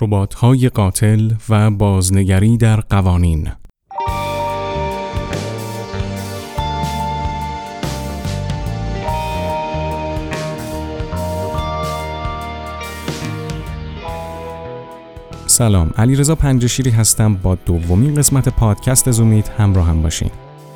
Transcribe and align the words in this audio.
ربات‌های 0.00 0.68
قاتل 0.68 1.30
و 1.48 1.70
بازنگری 1.70 2.56
در 2.56 2.80
قوانین. 2.80 3.48
سلام 15.46 15.90
علیرضا 15.96 16.34
پنجشیری 16.34 16.90
هستم. 16.90 17.34
با 17.34 17.54
دومین 17.54 18.14
قسمت 18.14 18.48
پادکست 18.48 19.10
زومیت 19.10 19.48
همراه 19.48 19.86
هم 19.86 20.02
باشین. 20.02 20.30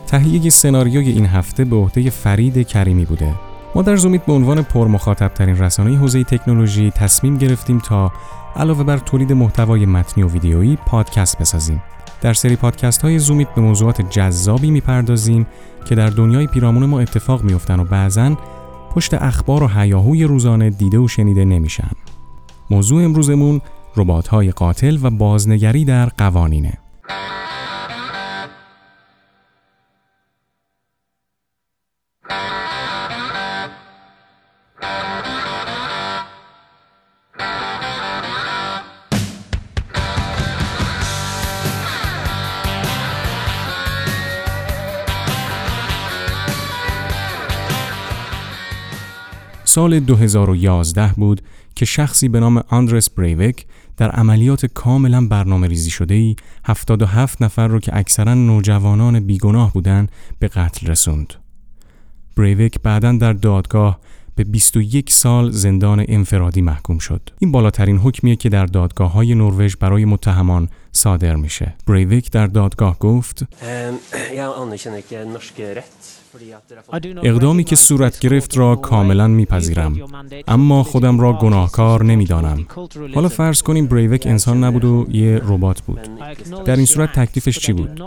تهیه 0.06 0.50
سناریوی 0.50 1.10
این 1.10 1.26
هفته 1.26 1.64
به 1.64 1.76
عهده 1.76 2.10
فرید 2.10 2.66
کریمی 2.66 3.04
بوده. 3.04 3.34
ما 3.74 3.82
در 3.82 3.96
زومیت 3.96 4.26
به 4.26 4.32
عنوان 4.32 4.62
پرمخاطب 4.62 5.28
ترین 5.28 5.58
رسانه 5.58 5.96
حوزه 5.96 6.24
تکنولوژی 6.24 6.90
تصمیم 6.90 7.36
گرفتیم 7.38 7.78
تا 7.78 8.12
علاوه 8.56 8.84
بر 8.84 8.98
تولید 8.98 9.32
محتوای 9.32 9.86
متنی 9.86 10.24
و 10.24 10.28
ویدیویی 10.28 10.78
پادکست 10.86 11.38
بسازیم. 11.38 11.82
در 12.20 12.32
سری 12.34 12.56
پادکست 12.56 13.02
های 13.02 13.18
زومیت 13.18 13.48
به 13.54 13.60
موضوعات 13.60 14.10
جذابی 14.10 14.70
می‌پردازیم 14.70 15.46
که 15.84 15.94
در 15.94 16.10
دنیای 16.10 16.46
پیرامون 16.46 16.86
ما 16.86 17.00
اتفاق 17.00 17.42
میافتند 17.42 17.80
و 17.80 17.84
بعضا 17.84 18.36
پشت 18.94 19.14
اخبار 19.14 19.62
و 19.62 19.68
هیاهوی 19.68 20.24
روزانه 20.24 20.70
دیده 20.70 20.98
و 20.98 21.08
شنیده 21.08 21.44
نمیشن. 21.44 21.90
موضوع 22.70 23.04
امروزمون 23.04 23.60
ربات 23.96 24.28
های 24.28 24.50
قاتل 24.50 24.98
و 25.02 25.10
بازنگری 25.10 25.84
در 25.84 26.06
قوانینه. 26.06 26.72
سال 49.78 50.00
2011 50.00 51.12
بود 51.16 51.42
که 51.74 51.84
شخصی 51.84 52.28
به 52.28 52.40
نام 52.40 52.62
آندرس 52.68 53.10
بریوک 53.10 53.66
در 53.96 54.10
عملیات 54.10 54.66
کاملا 54.66 55.26
برنامه 55.26 55.68
ریزی 55.68 55.90
شده 55.90 56.14
ای 56.14 56.36
77 56.64 57.42
نفر 57.42 57.68
رو 57.68 57.80
که 57.80 57.96
اکثرا 57.96 58.34
نوجوانان 58.34 59.20
بیگناه 59.20 59.72
بودند 59.72 60.12
به 60.38 60.48
قتل 60.48 60.86
رسوند. 60.86 61.34
بریوک 62.36 62.80
بعدا 62.82 63.12
در 63.12 63.32
دادگاه 63.32 64.00
به 64.34 64.44
21 64.44 65.12
سال 65.12 65.50
زندان 65.50 66.04
انفرادی 66.08 66.62
محکوم 66.62 66.98
شد. 66.98 67.30
این 67.38 67.52
بالاترین 67.52 67.98
حکمیه 67.98 68.36
که 68.36 68.48
در 68.48 68.66
دادگاه 68.66 69.12
های 69.12 69.34
نروژ 69.34 69.76
برای 69.76 70.04
متهمان 70.04 70.68
صادر 70.92 71.36
میشه. 71.36 71.74
بریویک 71.86 72.30
در 72.30 72.46
دادگاه 72.46 72.98
گفت 72.98 73.42
اقدامی 77.22 77.64
که 77.64 77.76
صورت 77.76 78.18
گرفت 78.18 78.56
را 78.56 78.76
کاملا 78.76 79.28
میپذیرم. 79.28 79.96
اما 80.48 80.82
خودم 80.82 81.20
را 81.20 81.32
گناهکار 81.32 82.04
نمی‌دانم. 82.04 82.66
حالا 83.14 83.28
فرض 83.28 83.62
کنیم 83.62 83.86
بریوک 83.86 84.22
انسان 84.26 84.64
نبود 84.64 84.84
و 84.84 85.06
یه 85.10 85.40
ربات 85.44 85.80
بود. 85.80 86.00
در 86.64 86.76
این 86.76 86.86
صورت 86.86 87.12
تکلیفش 87.12 87.58
چی 87.58 87.72
بود؟ 87.72 88.02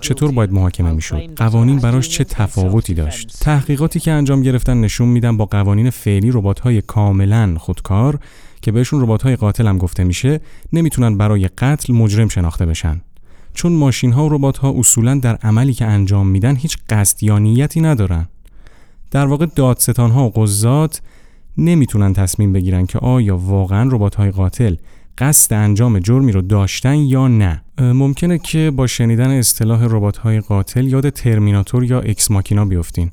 چطور 0.00 0.32
باید 0.32 0.52
محاکمه 0.52 0.92
می‌شد؟ 0.92 1.34
قوانین 1.36 1.78
براش 1.78 2.08
چه 2.08 2.24
تفاوتی 2.24 2.94
داشت؟ 2.94 3.38
تحقیقاتی 3.40 4.00
که 4.00 4.10
انجام 4.10 4.42
گرفتن 4.42 4.80
نشون 4.80 5.08
میدن 5.08 5.36
با 5.36 5.44
قوانین 5.46 5.90
فعلی 5.90 6.30
ربات 6.30 6.68
کاملا 6.68 7.54
خودکار 7.58 8.18
که 8.62 8.72
بهشون 8.72 9.02
ربات 9.02 9.22
های 9.22 9.36
قاتل 9.36 9.66
هم 9.66 9.78
گفته 9.78 10.04
میشه 10.04 10.40
نمی‌تونن 10.72 11.16
برای 11.16 11.48
قتل 11.48 11.92
مجرم 11.92 12.28
شناخته 12.28 12.66
بشن. 12.66 13.00
چون 13.54 13.72
ماشین 13.72 14.12
ها 14.12 14.26
و 14.26 14.28
ربات 14.28 14.58
ها 14.58 14.74
اصولا 14.78 15.14
در 15.14 15.36
عملی 15.36 15.74
که 15.74 15.84
انجام 15.84 16.26
میدن 16.26 16.56
هیچ 16.56 16.76
قصد 16.90 17.22
یا 17.22 17.38
نیتی 17.38 17.80
ندارن. 17.80 18.28
در 19.10 19.26
واقع 19.26 19.46
دادستان 19.56 20.10
ها 20.10 20.26
و 20.26 20.30
قضات 20.30 21.02
نمی‌تونن 21.58 22.12
تصمیم 22.12 22.52
بگیرن 22.52 22.86
که 22.86 22.98
آیا 22.98 23.36
واقعا 23.36 23.88
ربات 23.92 24.14
های 24.14 24.30
قاتل 24.30 24.76
قصد 25.18 25.54
انجام 25.54 25.98
جرمی 25.98 26.32
رو 26.32 26.42
داشتن 26.42 26.94
یا 26.96 27.28
نه. 27.28 27.62
ممکنه 27.78 28.38
که 28.38 28.72
با 28.76 28.86
شنیدن 28.86 29.30
اصطلاح 29.30 29.84
ربات 29.84 30.16
های 30.16 30.40
قاتل 30.40 30.86
یاد 30.86 31.10
ترمیناتور 31.10 31.84
یا 31.84 32.00
اکس 32.00 32.30
ماکینا 32.30 32.64
بیفتین. 32.64 33.10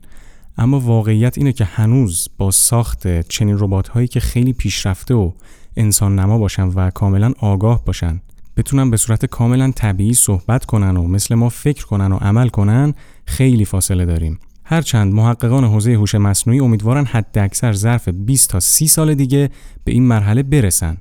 اما 0.60 0.80
واقعیت 0.80 1.38
اینه 1.38 1.54
که 1.54 1.66
هنوز 1.66 2.30
با 2.38 2.52
ساخت 2.52 3.22
چنین 3.22 3.60
ربات 3.60 3.88
هایی 3.88 4.08
که 4.08 4.20
خیلی 4.20 4.54
پیشرفته 4.54 5.14
و 5.14 5.32
انسان 5.78 6.20
نما 6.20 6.38
باشن 6.38 6.68
و 6.68 6.90
کاملا 6.90 7.34
آگاه 7.40 7.86
باشن 7.86 8.22
بتونن 8.58 8.90
به 8.90 8.98
صورت 8.98 9.26
کاملا 9.26 9.72
طبیعی 9.76 10.14
صحبت 10.14 10.66
کنن 10.66 10.98
و 10.98 11.08
مثل 11.08 11.36
ما 11.36 11.50
فکر 11.50 11.86
کنن 11.86 12.12
و 12.12 12.18
عمل 12.18 12.50
کنن 12.50 12.94
خیلی 13.26 13.66
فاصله 13.66 14.06
داریم. 14.06 14.40
هرچند 14.64 15.14
محققان 15.14 15.64
حوزه 15.64 15.94
هوش 15.94 16.16
مصنوعی 16.16 16.60
امیدوارن 16.60 17.06
حد 17.06 17.38
اکثر 17.38 17.74
ظرف 17.74 18.10
20 18.10 18.50
تا 18.50 18.60
30 18.60 18.88
سال 18.88 19.14
دیگه 19.14 19.50
به 19.84 19.92
این 19.92 20.04
مرحله 20.04 20.44
برسن. 20.44 20.98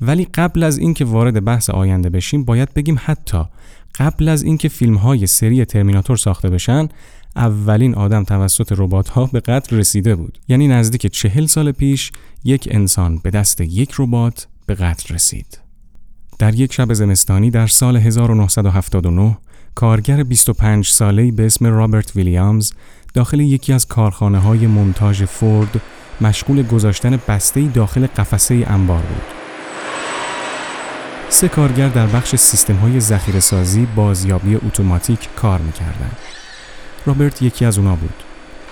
ولی 0.00 0.24
قبل 0.24 0.62
از 0.62 0.78
اینکه 0.78 1.04
وارد 1.04 1.44
بحث 1.44 1.70
آینده 1.70 2.10
بشیم 2.10 2.44
باید 2.44 2.74
بگیم 2.74 3.00
حتی 3.04 3.44
قبل 3.94 4.28
از 4.28 4.42
اینکه 4.42 4.68
فیلم 4.68 4.94
های 4.94 5.26
سری 5.26 5.64
ترمیناتور 5.64 6.16
ساخته 6.16 6.50
بشن 6.50 6.88
اولین 7.38 7.94
آدم 7.94 8.24
توسط 8.24 8.72
ربات 8.76 9.08
ها 9.08 9.26
به 9.26 9.40
قتل 9.40 9.76
رسیده 9.76 10.14
بود 10.14 10.38
یعنی 10.48 10.68
نزدیک 10.68 11.06
چهل 11.06 11.46
سال 11.46 11.72
پیش 11.72 12.12
یک 12.44 12.68
انسان 12.70 13.18
به 13.18 13.30
دست 13.30 13.60
یک 13.60 13.94
ربات 13.98 14.46
به 14.66 14.74
قتل 14.74 15.14
رسید 15.14 15.58
در 16.38 16.54
یک 16.54 16.72
شب 16.72 16.92
زمستانی 16.92 17.50
در 17.50 17.66
سال 17.66 17.96
1979 17.96 19.38
کارگر 19.74 20.22
25 20.22 20.88
ساله‌ای 20.88 21.30
به 21.30 21.46
اسم 21.46 21.66
رابرت 21.66 22.16
ویلیامز 22.16 22.72
داخل 23.14 23.40
یکی 23.40 23.72
از 23.72 23.86
کارخانه 23.86 24.38
های 24.38 24.66
مونتاژ 24.66 25.22
فورد 25.22 25.80
مشغول 26.20 26.62
گذاشتن 26.62 27.18
بسته 27.28 27.68
داخل 27.68 28.06
قفسه 28.06 28.64
انبار 28.66 29.02
بود. 29.02 29.22
سه 31.28 31.48
کارگر 31.48 31.88
در 31.88 32.06
بخش 32.06 32.36
سیستم 32.36 32.74
های 32.74 33.00
ذخیره 33.00 33.40
سازی 33.40 33.86
بازیابی 33.96 34.54
اتوماتیک 34.54 35.28
کار 35.36 35.60
می‌کردند. 35.60 36.16
رابرت 37.06 37.42
یکی 37.42 37.64
از 37.64 37.78
اونا 37.78 37.94
بود. 37.94 38.14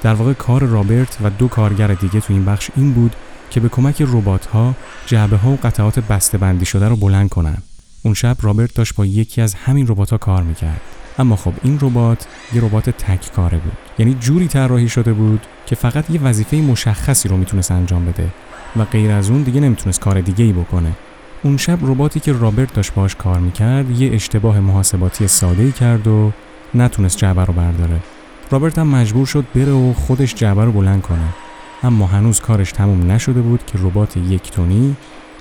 در 0.02 0.14
واقع 0.14 0.32
کار 0.32 0.64
رابرت 0.64 1.18
و 1.22 1.30
دو 1.30 1.48
کارگر 1.48 1.86
دیگه 1.86 2.20
تو 2.20 2.32
این 2.32 2.44
بخش 2.44 2.70
این 2.76 2.92
بود 2.92 3.16
که 3.50 3.60
به 3.60 3.68
کمک 3.68 4.02
ربات 4.02 4.46
ها 4.46 4.74
جعبه 5.06 5.36
ها 5.36 5.50
و 5.50 5.58
قطعات 5.62 5.98
بسته 5.98 6.38
بندی 6.38 6.64
شده 6.64 6.88
رو 6.88 6.96
بلند 6.96 7.28
کنن. 7.28 7.56
اون 8.02 8.14
شب 8.14 8.36
رابرت 8.42 8.74
داشت 8.74 8.94
با 8.94 9.06
یکی 9.06 9.42
از 9.42 9.54
همین 9.54 9.86
ربات 9.88 10.10
ها 10.10 10.18
کار 10.18 10.42
می‌کرد. 10.42 10.80
اما 11.18 11.36
خب 11.36 11.52
این 11.62 11.78
ربات 11.82 12.26
یه 12.52 12.64
ربات 12.64 12.90
تک 12.90 13.32
کاره 13.32 13.58
بود. 13.58 13.76
یعنی 13.98 14.14
جوری 14.14 14.48
طراحی 14.48 14.88
شده 14.88 15.12
بود 15.12 15.46
که 15.66 15.74
فقط 15.74 16.10
یه 16.10 16.20
وظیفه 16.20 16.56
مشخصی 16.56 17.28
رو 17.28 17.36
می‌تونست 17.36 17.70
انجام 17.70 18.04
بده 18.04 18.28
و 18.76 18.84
غیر 18.84 19.10
از 19.10 19.30
اون 19.30 19.42
دیگه 19.42 19.60
نمی‌تونست 19.60 20.00
کار 20.00 20.20
دیگه 20.20 20.44
ای 20.44 20.52
بکنه. 20.52 20.92
اون 21.42 21.56
شب 21.56 21.78
رباتی 21.82 22.20
که 22.20 22.32
رابرت 22.32 22.74
داشت 22.74 22.94
باش 22.94 23.14
کار 23.14 23.38
می‌کرد 23.38 23.90
یه 23.90 24.14
اشتباه 24.14 24.60
محاسباتی 24.60 25.28
ساده 25.28 25.62
ای 25.62 25.72
کرد 25.72 26.06
و 26.06 26.32
نتونست 26.74 27.18
جعبه 27.18 27.44
رو 27.44 27.52
برداره. 27.52 28.00
رابرت 28.50 28.78
هم 28.78 28.86
مجبور 28.86 29.26
شد 29.26 29.44
بره 29.54 29.72
و 29.72 29.92
خودش 29.92 30.34
جعبه 30.34 30.64
رو 30.64 30.72
بلند 30.72 31.02
کنه 31.02 31.28
اما 31.82 32.06
هنوز 32.06 32.40
کارش 32.40 32.72
تموم 32.72 33.10
نشده 33.10 33.40
بود 33.40 33.66
که 33.66 33.78
ربات 33.78 34.16
یک 34.16 34.50
تونی 34.50 34.96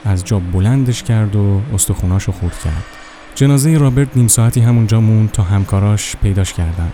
از 0.06 0.24
جا 0.24 0.40
بلندش 0.40 1.04
کرد 1.04 1.36
و 1.36 1.62
استخوناشو 1.74 2.32
خورد 2.32 2.60
کرد 2.64 2.84
جنازه 3.36 3.78
رابرت 3.78 4.18
نیم 4.18 4.28
ساعتی 4.28 4.62
همونجا 4.62 5.02
موند 5.02 5.32
تا 5.32 5.44
همکاراش 5.44 6.16
پیداش 6.16 6.54
کردن 6.54 6.92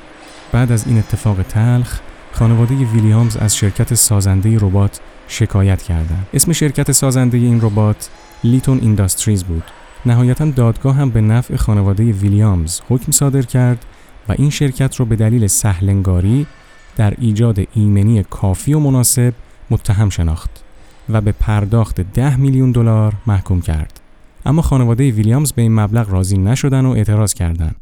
بعد 0.52 0.72
از 0.72 0.88
این 0.88 0.98
اتفاق 0.98 1.42
تلخ 1.42 2.00
خانواده 2.32 2.76
ویلیامز 2.76 3.38
از 3.38 3.56
شرکت 3.58 3.94
سازنده 3.94 4.58
ربات 4.58 5.00
شکایت 5.28 5.82
کردند. 5.82 6.28
اسم 6.34 6.54
شرکت 6.54 6.92
سازنده 6.92 7.38
این 7.38 7.62
ربات 7.62 8.10
لیتون 8.44 8.80
اینداستریز 8.82 9.44
بود. 9.44 9.64
نهایتا 10.06 10.46
دادگاه 10.46 10.96
هم 10.96 11.10
به 11.10 11.22
نفع 11.22 11.56
خانواده 11.56 12.04
ویلیامز 12.04 12.82
حکم 12.90 13.12
صادر 13.12 13.42
کرد 13.42 13.86
این 14.32 14.50
شرکت 14.50 14.96
رو 14.96 15.06
به 15.06 15.16
دلیل 15.16 15.48
سهلنگاری 15.48 16.48
در 16.96 17.14
ایجاد 17.18 17.60
ایمنی 17.74 18.24
کافی 18.24 18.74
و 18.74 18.80
مناسب 18.80 19.34
متهم 19.70 20.10
شناخت 20.10 20.64
و 21.10 21.22
به 21.22 21.32
پرداخت 21.32 22.02
10 22.02 22.36
میلیون 22.36 22.72
دلار 22.72 23.14
محکوم 23.28 23.62
کرد. 23.62 24.02
اما 24.46 24.62
خانواده 24.62 25.12
ویلیامز 25.12 25.52
به 25.52 25.62
این 25.62 25.76
مبلغ 25.76 26.10
راضی 26.10 26.38
نشدن 26.38 26.86
و 26.86 26.90
اعتراض 26.90 27.34
کردند. 27.34 27.76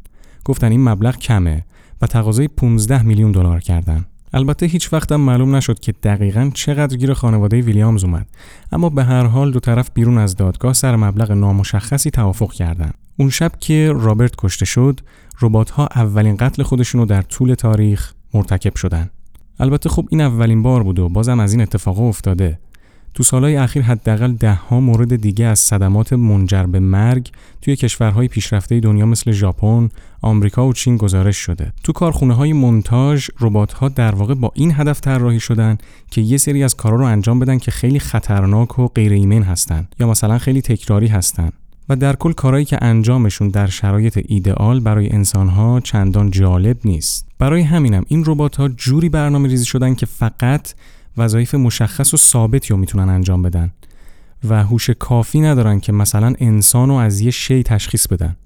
گفتن 0.44 0.70
این 0.70 0.88
مبلغ 0.88 1.16
کمه 1.16 1.64
و 2.02 2.06
تقاضای 2.06 2.48
15 2.48 3.02
میلیون 3.02 3.32
دلار 3.32 3.60
کردند. 3.60 4.06
البته 4.32 4.66
هیچ 4.66 4.92
وقت 4.92 5.12
هم 5.12 5.20
معلوم 5.20 5.56
نشد 5.56 5.80
که 5.80 5.92
دقیقا 5.92 6.50
چقدر 6.54 6.96
گیر 6.96 7.14
خانواده 7.14 7.60
ویلیامز 7.60 8.04
اومد 8.04 8.26
اما 8.72 8.88
به 8.88 9.04
هر 9.04 9.26
حال 9.26 9.52
دو 9.52 9.60
طرف 9.60 9.90
بیرون 9.94 10.18
از 10.18 10.36
دادگاه 10.36 10.72
سر 10.72 10.96
مبلغ 10.96 11.32
نامشخصی 11.32 12.10
توافق 12.10 12.52
کردند. 12.52 12.94
اون 13.16 13.30
شب 13.30 13.52
که 13.60 13.92
رابرت 13.96 14.34
کشته 14.38 14.64
شد 14.64 15.00
ربات 15.42 15.70
ها 15.70 15.88
اولین 15.94 16.36
قتل 16.36 16.62
خودشونو 16.62 17.06
در 17.06 17.22
طول 17.22 17.54
تاریخ 17.54 18.12
مرتکب 18.34 18.76
شدن. 18.76 19.10
البته 19.60 19.88
خب 19.88 20.06
این 20.10 20.20
اولین 20.20 20.62
بار 20.62 20.82
بود 20.82 20.98
و 20.98 21.08
بازم 21.08 21.40
از 21.40 21.52
این 21.52 21.62
اتفاق 21.62 22.00
افتاده. 22.00 22.58
تو 23.14 23.22
سالهای 23.22 23.56
اخیر 23.56 23.82
حداقل 23.82 24.32
ده 24.32 24.54
ها 24.54 24.80
مورد 24.80 25.16
دیگه 25.16 25.44
از 25.44 25.58
صدمات 25.58 26.12
منجر 26.12 26.62
به 26.62 26.80
مرگ 26.80 27.30
توی 27.62 27.76
کشورهای 27.76 28.28
پیشرفته 28.28 28.80
دنیا 28.80 29.06
مثل 29.06 29.32
ژاپن، 29.32 29.88
آمریکا 30.22 30.66
و 30.66 30.72
چین 30.72 30.96
گزارش 30.96 31.36
شده. 31.36 31.72
تو 31.84 31.92
کارخونه 31.92 32.34
های 32.34 32.52
مونتاژ 32.52 33.28
ربات 33.40 33.72
ها 33.72 33.88
در 33.88 34.14
واقع 34.14 34.34
با 34.34 34.52
این 34.54 34.72
هدف 34.76 35.00
طراحی 35.00 35.40
شدن 35.40 35.78
که 36.10 36.20
یه 36.20 36.36
سری 36.36 36.64
از 36.64 36.76
کارا 36.76 36.96
رو 36.96 37.04
انجام 37.04 37.38
بدن 37.38 37.58
که 37.58 37.70
خیلی 37.70 37.98
خطرناک 37.98 38.78
و 38.78 38.88
غیر 38.88 39.12
ایمن 39.12 39.42
هستن 39.42 39.88
یا 40.00 40.06
مثلا 40.06 40.38
خیلی 40.38 40.62
تکراری 40.62 41.06
هستن. 41.06 41.50
و 41.90 41.96
در 41.96 42.16
کل 42.16 42.32
کارهایی 42.32 42.64
که 42.64 42.78
انجامشون 42.84 43.48
در 43.48 43.66
شرایط 43.66 44.20
ایدئال 44.28 44.80
برای 44.80 45.12
انسانها 45.12 45.80
چندان 45.80 46.30
جالب 46.30 46.76
نیست. 46.84 47.28
برای 47.38 47.62
همینم 47.62 48.04
این 48.08 48.24
ربات 48.26 48.56
ها 48.56 48.68
جوری 48.68 49.08
برنامه 49.08 49.48
ریزی 49.48 49.64
شدن 49.64 49.94
که 49.94 50.06
فقط 50.06 50.72
وظایف 51.16 51.54
مشخص 51.54 52.14
و 52.14 52.16
ثابتی 52.16 52.68
رو 52.68 52.76
می‌تونن 52.76 53.08
انجام 53.08 53.42
بدن 53.42 53.70
و 54.48 54.64
هوش 54.64 54.90
کافی 54.90 55.40
ندارن 55.40 55.80
که 55.80 55.92
مثلا 55.92 56.34
انسان 56.38 56.88
رو 56.88 56.94
از 56.94 57.20
یه 57.20 57.30
شی 57.30 57.62
تشخیص 57.62 58.06
بدن. 58.06 58.36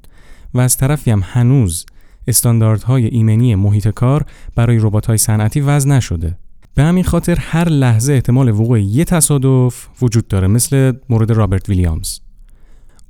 و 0.55 0.61
از 0.61 0.77
طرفی 0.77 1.11
هم 1.11 1.23
هنوز 1.25 1.87
استانداردهای 2.29 3.07
ایمنی 3.07 3.55
محیط 3.55 3.89
کار 3.89 4.25
برای 4.55 4.79
ربات‌های 4.79 5.19
صنعتی 5.19 5.61
وضع 5.61 5.89
نشده. 5.89 6.37
به 6.75 6.83
همین 6.83 7.05
خاطر 7.05 7.37
هر 7.41 7.69
لحظه 7.69 8.13
احتمال 8.13 8.49
وقوع 8.49 8.81
یه 8.81 9.05
تصادف 9.05 9.89
وجود 10.03 10.29
داره 10.29 10.47
مثل 10.47 10.93
مورد 11.09 11.31
رابرت 11.31 11.69
ویلیامز. 11.69 12.24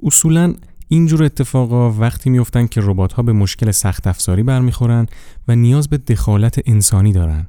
اصولا 0.04 0.54
اینجور 0.88 1.24
اتفاقا 1.24 1.90
وقتی 1.90 2.30
میفتن 2.30 2.66
که 2.66 2.80
ربات 2.84 3.12
ها 3.12 3.22
به 3.22 3.32
مشکل 3.32 3.70
سخت 3.70 4.06
افزاری 4.06 4.42
برمیخورن 4.42 5.06
و 5.48 5.56
نیاز 5.56 5.88
به 5.88 5.98
دخالت 5.98 6.60
انسانی 6.66 7.12
دارن 7.12 7.46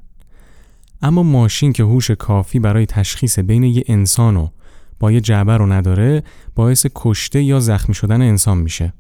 اما 1.02 1.24
ماشین 1.24 1.74
که 1.74 1.84
هوش 1.84 2.12
کافی 2.12 2.60
برای 2.60 2.86
تشخیص 2.86 3.40
بین 3.40 3.64
یه 3.64 3.84
انسان 3.88 4.38
و 4.38 4.48
با 5.00 5.12
یه 5.12 5.22
جعبه 5.22 5.58
رو 5.58 5.74
نداره 5.74 6.24
باعث 6.56 6.86
کشته 6.96 7.44
یا 7.44 7.60
زخمی 7.60 7.96
شدن 7.96 8.22
انسان 8.22 8.58
میشه. 8.58 8.94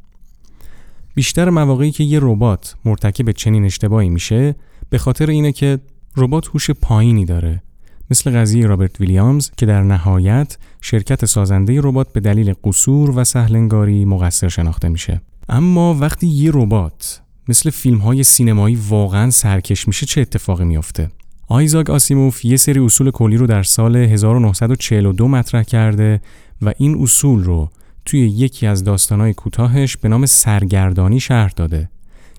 بیشتر 1.15 1.49
مواقعی 1.49 1.91
که 1.91 2.03
یه 2.03 2.19
ربات 2.21 2.75
مرتکب 2.85 3.31
چنین 3.31 3.65
اشتباهی 3.65 4.09
میشه 4.09 4.55
به 4.89 4.97
خاطر 4.97 5.29
اینه 5.29 5.51
که 5.51 5.79
ربات 6.17 6.47
هوش 6.47 6.71
پایینی 6.71 7.25
داره 7.25 7.63
مثل 8.11 8.31
قضیه 8.31 8.67
رابرت 8.67 9.01
ویلیامز 9.01 9.51
که 9.57 9.65
در 9.65 9.83
نهایت 9.83 10.57
شرکت 10.81 11.25
سازنده 11.25 11.79
ربات 11.83 12.13
به 12.13 12.19
دلیل 12.19 12.53
قصور 12.63 13.19
و 13.19 13.23
سهلنگاری 13.23 14.05
مقصر 14.05 14.47
شناخته 14.47 14.89
میشه. 14.89 15.21
اما 15.49 15.93
وقتی 15.93 16.27
یه 16.27 16.51
ربات 16.53 17.21
مثل 17.47 17.69
فیلم 17.69 17.97
های 17.97 18.23
سینمایی 18.23 18.75
واقعا 18.89 19.29
سرکش 19.29 19.87
میشه 19.87 20.05
چه 20.05 20.21
اتفاقی 20.21 20.65
میافته؟ 20.65 21.11
آیزاک 21.47 21.89
آسیموف 21.89 22.45
یه 22.45 22.57
سری 22.57 22.79
اصول 22.79 23.11
کلی 23.11 23.37
رو 23.37 23.47
در 23.47 23.63
سال 23.63 23.95
1942 23.95 25.27
مطرح 25.27 25.63
کرده 25.63 26.21
و 26.61 26.73
این 26.77 27.03
اصول 27.03 27.43
رو 27.43 27.69
توی 28.05 28.19
یکی 28.19 28.67
از 28.67 28.83
داستانهای 28.83 29.33
کوتاهش 29.33 29.97
به 29.97 30.09
نام 30.09 30.25
سرگردانی 30.25 31.19
شرح 31.19 31.51
داده. 31.55 31.89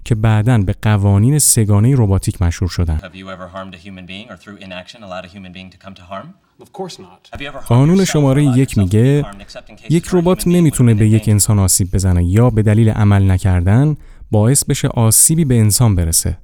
که 0.06 0.14
بعدا 0.14 0.58
به 0.58 0.74
قوانین 0.82 1.38
سگانه 1.38 1.94
رباتیک 1.96 2.42
مشهور 2.42 2.70
شدن. 2.70 3.00
قانون 7.66 8.04
شماره 8.04 8.44
یک 8.44 8.78
میگه 8.78 9.24
یک 9.90 10.08
ربات 10.12 10.48
نمی‌تونه 10.48 10.94
به 10.94 11.08
یک 11.08 11.28
انسان 11.28 11.58
آسیب 11.58 11.90
بزنه 11.92 12.24
یا 12.24 12.50
به 12.50 12.62
دلیل 12.62 12.90
عمل 12.90 13.30
نکردن 13.30 13.96
باعث 14.30 14.64
بشه 14.64 14.88
آسیبی 14.88 15.44
به 15.44 15.58
انسان 15.58 15.94
برسه. 15.94 16.38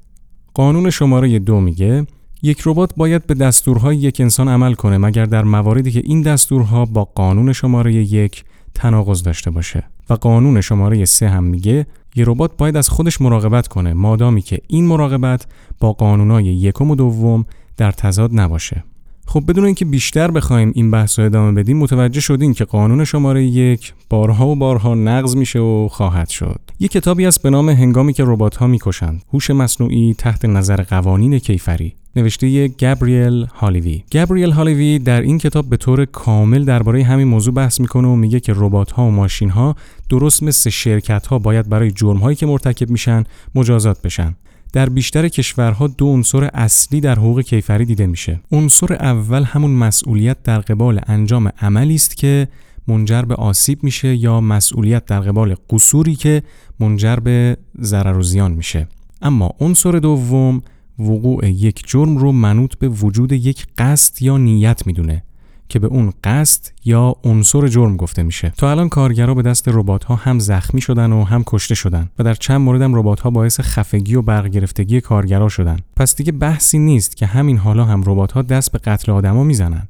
قانون 0.54 0.90
شماره 0.90 1.38
دو 1.38 1.60
میگه 1.60 2.06
یک 2.42 2.62
ربات 2.66 2.90
باید 2.96 3.26
به 3.26 3.34
دستورهای 3.34 3.96
یک 3.96 4.20
انسان 4.20 4.48
عمل 4.48 4.74
کنه 4.74 4.98
مگر 4.98 5.24
در 5.24 5.44
مواردی 5.44 5.90
که 5.90 6.02
این 6.04 6.22
دستورها 6.22 6.84
با 6.84 7.04
قانون 7.04 7.52
شماره 7.52 7.94
یک 7.94 8.44
تناقض 8.74 9.22
داشته 9.22 9.50
باشه 9.50 9.84
و 10.10 10.14
قانون 10.14 10.60
شماره 10.60 11.04
سه 11.04 11.28
هم 11.28 11.44
میگه 11.44 11.86
یه 12.14 12.24
ربات 12.26 12.56
باید 12.56 12.76
از 12.76 12.88
خودش 12.88 13.20
مراقبت 13.20 13.68
کنه 13.68 13.92
مادامی 13.92 14.42
که 14.42 14.58
این 14.66 14.86
مراقبت 14.86 15.46
با 15.80 15.92
قانونای 15.92 16.44
یکم 16.44 16.90
و 16.90 16.94
دوم 16.94 17.44
در 17.76 17.92
تضاد 17.92 18.30
نباشه. 18.34 18.84
خب 19.26 19.44
بدون 19.48 19.64
اینکه 19.64 19.84
بیشتر 19.84 20.30
بخوایم 20.30 20.72
این 20.74 20.90
بحث 20.90 21.18
رو 21.18 21.24
ادامه 21.24 21.52
بدیم 21.52 21.78
متوجه 21.78 22.20
شدیم 22.20 22.54
که 22.54 22.64
قانون 22.64 23.04
شماره 23.04 23.44
یک 23.44 23.94
بارها 24.10 24.48
و 24.48 24.56
بارها 24.56 24.94
نقض 24.94 25.36
میشه 25.36 25.58
و 25.58 25.88
خواهد 25.88 26.28
شد. 26.28 26.60
یک 26.80 26.90
کتابی 26.90 27.26
است 27.26 27.42
به 27.42 27.50
نام 27.50 27.68
هنگامی 27.68 28.12
که 28.12 28.24
ربات 28.26 28.56
ها 28.56 28.66
می‌کشند. 28.66 29.22
هوش 29.32 29.50
مصنوعی 29.50 30.14
تحت 30.18 30.44
نظر 30.44 30.82
قوانین 30.82 31.38
کیفری. 31.38 31.94
نوشته 32.16 32.68
گابریل 32.68 33.46
هالیوی 33.54 34.04
گابریل 34.12 34.50
هالیوی 34.50 34.98
در 34.98 35.20
این 35.20 35.38
کتاب 35.38 35.68
به 35.68 35.76
طور 35.76 36.04
کامل 36.04 36.64
درباره 36.64 37.04
همین 37.04 37.28
موضوع 37.28 37.54
بحث 37.54 37.80
می‌کنه 37.80 38.08
و 38.08 38.16
میگه 38.16 38.40
که 38.40 38.52
ربات 38.56 38.90
ها 38.90 39.06
و 39.06 39.10
ماشین 39.10 39.50
ها 39.50 39.76
درست 40.08 40.42
مثل 40.42 40.70
شرکت 40.70 41.26
ها 41.26 41.38
باید 41.38 41.68
برای 41.68 41.90
جرم 41.90 42.16
هایی 42.16 42.36
که 42.36 42.46
مرتکب 42.46 42.90
میشن 42.90 43.24
مجازات 43.54 44.02
بشن 44.02 44.34
در 44.72 44.88
بیشتر 44.88 45.28
کشورها 45.28 45.86
دو 45.86 46.06
عنصر 46.06 46.44
اصلی 46.44 47.00
در 47.00 47.14
حقوق 47.14 47.40
کیفری 47.40 47.84
دیده 47.84 48.06
میشه. 48.06 48.40
عنصر 48.52 48.92
اول 48.92 49.42
همون 49.42 49.70
مسئولیت 49.70 50.42
در 50.42 50.58
قبال 50.58 51.00
انجام 51.06 51.48
عملی 51.60 51.94
است 51.94 52.16
که 52.16 52.48
منجر 52.88 53.22
به 53.22 53.34
آسیب 53.34 53.84
میشه 53.84 54.16
یا 54.16 54.40
مسئولیت 54.40 55.06
در 55.06 55.20
قبال 55.20 55.56
قصوری 55.70 56.14
که 56.14 56.42
منجر 56.80 57.16
به 57.16 57.56
ضرر 57.80 58.18
و 58.18 58.22
زیان 58.22 58.52
میشه. 58.52 58.88
اما 59.22 59.50
عنصر 59.60 59.92
دوم 59.92 60.62
وقوع 60.98 61.48
یک 61.50 61.82
جرم 61.86 62.16
رو 62.16 62.32
منوط 62.32 62.74
به 62.74 62.88
وجود 62.88 63.32
یک 63.32 63.66
قصد 63.78 64.22
یا 64.22 64.36
نیت 64.36 64.86
می‌دونه 64.86 65.22
که 65.68 65.78
به 65.78 65.86
اون 65.86 66.12
قصد 66.24 66.72
یا 66.84 67.14
عنصر 67.24 67.68
جرم 67.68 67.96
گفته 67.96 68.22
میشه. 68.22 68.52
تا 68.58 68.70
الان 68.70 68.88
کارگرا 68.88 69.34
به 69.34 69.42
دست 69.42 69.68
ربات 69.68 70.04
ها 70.04 70.16
هم 70.16 70.38
زخمی 70.38 70.80
شدن 70.80 71.12
و 71.12 71.24
هم 71.24 71.44
کشته 71.46 71.74
شدن 71.74 72.10
و 72.18 72.24
در 72.24 72.34
چند 72.34 72.60
مورد 72.60 72.82
هم 72.82 72.94
ربات 72.94 73.20
ها 73.20 73.30
باعث 73.30 73.60
خفگی 73.60 74.14
و 74.14 74.22
برق 74.22 74.46
گرفتگی 74.46 75.00
کارگرا 75.00 75.48
شدن. 75.48 75.76
پس 75.96 76.16
دیگه 76.16 76.32
بحثی 76.32 76.78
نیست 76.78 77.16
که 77.16 77.26
همین 77.26 77.58
حالا 77.58 77.84
هم 77.84 78.02
ربات 78.06 78.32
ها 78.32 78.42
دست 78.42 78.72
به 78.72 78.78
قتل 78.78 79.12
آدما 79.12 79.44
می‌زنن. 79.44 79.88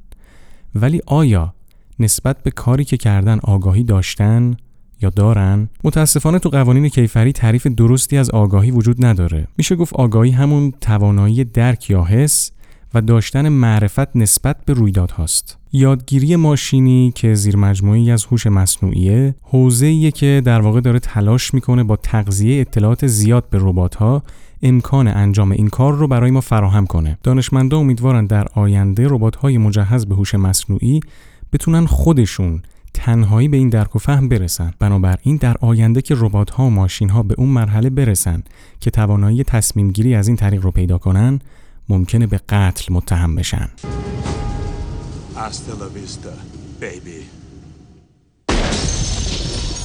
ولی 0.75 1.01
آیا 1.05 1.53
نسبت 1.99 2.43
به 2.43 2.51
کاری 2.51 2.85
که 2.85 2.97
کردن 2.97 3.39
آگاهی 3.43 3.83
داشتن 3.83 4.57
یا 5.03 5.09
دارن 5.09 5.69
متاسفانه 5.83 6.39
تو 6.39 6.49
قوانین 6.49 6.89
کیفری 6.89 7.31
تعریف 7.31 7.67
درستی 7.67 8.17
از 8.17 8.29
آگاهی 8.29 8.71
وجود 8.71 9.05
نداره 9.05 9.47
میشه 9.57 9.75
گفت 9.75 9.93
آگاهی 9.93 10.31
همون 10.31 10.73
توانایی 10.81 11.43
درک 11.43 11.89
یا 11.89 12.03
حس 12.03 12.51
و 12.93 13.01
داشتن 13.01 13.49
معرفت 13.49 14.15
نسبت 14.15 14.57
به 14.65 14.73
رویدادهاست. 14.73 15.57
یادگیری 15.71 16.35
ماشینی 16.35 17.11
که 17.15 17.33
زیر 17.35 17.57
مجموعی 17.57 18.11
از 18.11 18.25
هوش 18.25 18.47
مصنوعیه 18.47 19.35
حوزه‌ایه 19.41 20.11
که 20.11 20.41
در 20.45 20.61
واقع 20.61 20.81
داره 20.81 20.99
تلاش 20.99 21.53
می‌کنه 21.53 21.83
با 21.83 21.95
تغذیه 21.95 22.61
اطلاعات 22.61 23.07
زیاد 23.07 23.49
به 23.49 23.57
ربات‌ها 23.61 24.23
امکان 24.61 25.07
انجام 25.07 25.51
این 25.51 25.67
کار 25.67 25.93
رو 25.93 26.07
برای 26.07 26.31
ما 26.31 26.41
فراهم 26.41 26.85
کنه. 26.85 27.17
دانشمندان 27.23 27.79
امیدوارن 27.79 28.25
در 28.25 28.47
آینده 28.53 29.07
ربات‌های 29.09 29.57
مجهز 29.57 30.05
به 30.05 30.15
هوش 30.15 30.35
مصنوعی 30.35 30.99
بتونن 31.53 31.85
خودشون 31.85 32.61
تنهایی 32.93 33.47
به 33.47 33.57
این 33.57 33.69
درک 33.69 33.95
و 33.95 33.99
فهم 33.99 34.29
برسن. 34.29 34.73
بنابراین 34.79 35.35
در 35.35 35.55
آینده 35.61 36.01
که 36.01 36.15
ربات 36.17 36.49
ها 36.49 36.65
و 36.65 36.69
ماشین 36.69 37.09
ها 37.09 37.23
به 37.23 37.35
اون 37.37 37.49
مرحله 37.49 37.89
برسن 37.89 38.43
که 38.79 38.91
توانایی 38.91 39.43
تصمیم 39.43 39.91
گیری 39.91 40.15
از 40.15 40.27
این 40.27 40.37
طریق 40.37 40.63
رو 40.63 40.71
پیدا 40.71 40.97
کنن 40.97 41.39
ممکنه 41.89 42.27
به 42.27 42.39
قتل 42.49 42.93
متهم 42.93 43.35
بشن. 43.35 43.69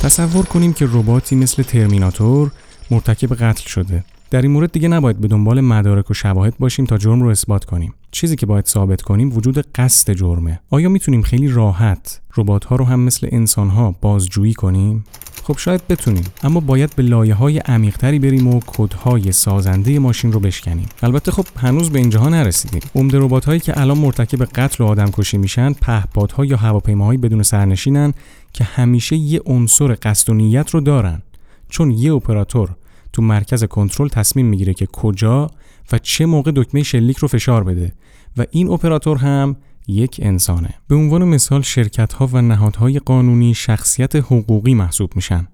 تصور 0.03 0.45
کنیم 0.45 0.73
که 0.73 0.87
رباتی 0.87 1.37
مثل 1.37 1.63
ترمیناتور 1.63 2.51
مرتکب 2.91 3.35
قتل 3.35 3.67
شده. 3.67 4.05
در 4.31 4.43
این 4.43 4.51
مورد 4.51 4.73
دیگه 4.73 4.89
نباید 4.89 5.19
به 5.19 5.29
دنبال 5.29 5.61
مدارک 5.61 6.11
و 6.11 6.15
شواهد 6.15 6.59
باشیم 6.59 6.85
تا 6.85 6.99
جرم 6.99 7.23
رو 7.23 7.29
اثبات 7.29 7.65
کنیم. 7.65 7.95
چیزی 8.11 8.37
که 8.37 8.47
باید 8.47 8.67
ثابت 8.67 9.03
کنیم 9.03 9.37
وجود 9.37 9.59
قصد 9.75 10.13
جرمه. 10.13 10.61
آیا 10.71 10.89
می‌تونیم 10.89 11.23
خیلی 11.23 11.49
راحت 11.49 12.21
ربات 12.37 12.65
ها 12.65 12.77
رو 12.77 12.85
هم 12.85 13.01
مثل 13.01 13.29
انسان 13.33 13.69
ها 13.69 13.95
بازجویی 14.01 14.55
کنیم؟ 14.55 15.05
خب 15.45 15.59
شاید 15.59 15.89
بتونیم 15.89 16.25
اما 16.43 16.61
باید 16.61 16.97
به 16.97 17.03
لایه 17.03 17.35
های 17.35 17.59
عمیقتری 17.59 18.19
بریم 18.19 18.47
و 18.47 18.61
کدهای 18.67 19.33
سازنده 19.33 19.99
ماشین 19.99 20.33
رو 20.33 20.41
بشکنیم. 20.41 20.87
البته 21.03 21.33
خب 21.33 21.45
هنوز 21.57 21.91
به 21.91 21.99
اینجاها 21.99 22.29
نرسیدیم. 22.29 22.83
عمده 22.95 23.19
ربات 23.19 23.45
هایی 23.45 23.61
که 23.61 23.81
الان 23.81 23.99
مرتکب 23.99 24.45
قتل 24.45 24.85
و 24.85 24.87
آدم 24.87 25.11
کشی 25.11 25.39
میشن 25.39 25.73
پهپادها 25.73 26.45
یا 26.45 26.57
هواپیماهایی 26.57 27.19
بدون 27.19 27.43
سرنشینن 27.43 28.13
که 28.53 28.65
همیشه 28.65 29.17
یه 29.17 29.41
عنصر 29.47 29.97
قصد 30.03 30.31
و 30.31 30.35
نیت 30.35 30.71
رو 30.71 30.81
دارن. 30.81 31.23
چون 31.69 31.91
یه 31.91 32.15
اپراتور 32.15 32.69
تو 33.13 33.23
مرکز 33.23 33.65
کنترل 33.65 34.09
تصمیم 34.09 34.47
می‌گیره 34.47 34.75
که 34.75 34.87
کجا 34.87 35.51
و 35.93 35.99
چه 35.99 36.27
موقع 36.27 36.53
دکمه 36.57 36.83
شلیک 36.83 37.17
رو 37.17 37.29
فشار 37.29 37.65
بده 37.65 37.93
و 38.37 38.47
این 38.51 38.69
اپراتور 38.71 39.17
هم 39.17 39.57
یک 39.87 40.21
انسانه. 40.23 40.75
به 40.89 40.95
عنوان 40.95 41.25
مثال 41.25 41.63
شرکت 41.63 42.13
ها 42.13 42.27
و 42.33 42.43
نهادهای 42.43 42.99
قانونی 42.99 43.55
شخصیت 43.55 44.17
حقوقی 44.17 44.75
محسوب 44.75 45.17
میشن. 45.17 45.49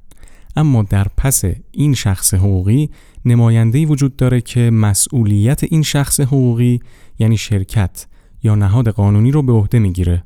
اما 0.57 0.83
در 0.83 1.07
پس 1.17 1.43
این 1.73 1.95
شخص 1.95 2.35
حقوقی 2.35 2.91
نماینده 3.25 3.87
وجود 3.87 4.17
داره 4.17 4.41
که 4.41 4.61
مسئولیت 4.61 5.65
این 5.65 5.83
شخص 5.83 6.21
حقوقی 6.21 6.81
یعنی 7.19 7.37
شرکت 7.37 8.07
یا 8.43 8.55
نهاد 8.55 8.89
قانونی 8.89 9.31
رو 9.31 9.43
به 9.43 9.53
عهده 9.53 9.79
می‌گیره 9.79 10.25